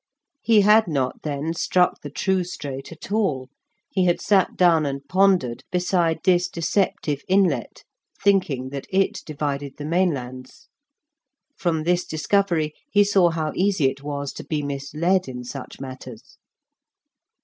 He 0.41 0.61
had 0.61 0.87
not 0.87 1.21
then 1.21 1.53
struck 1.53 2.01
the 2.01 2.09
true 2.09 2.43
strait 2.43 2.91
at 2.91 3.11
all; 3.11 3.49
he 3.91 4.05
had 4.05 4.19
sat 4.19 4.55
down 4.57 4.83
and 4.83 5.07
pondered 5.07 5.63
beside 5.71 6.21
this 6.23 6.49
deceptive 6.49 7.21
inlet 7.27 7.83
thinking 8.19 8.69
that 8.69 8.87
it 8.89 9.21
divided 9.27 9.77
the 9.77 9.85
mainlands. 9.85 10.69
From 11.55 11.83
this 11.83 12.03
discovery 12.03 12.73
he 12.89 13.03
saw 13.03 13.29
how 13.29 13.51
easy 13.55 13.91
it 13.91 14.01
was 14.01 14.33
to 14.33 14.43
be 14.43 14.63
misled 14.63 15.27
in 15.27 15.43
such 15.43 15.79
matters. 15.79 16.39